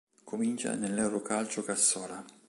[0.23, 2.25] Comincia nell'Eurocalcio Cassola.